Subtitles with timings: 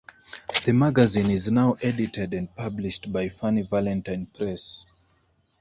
[0.65, 4.87] The magazine is now edited and published by Funny Valentine Press.